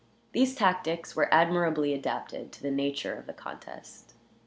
[0.31, 4.15] These tactics were admirably adapted to the nature of the contest.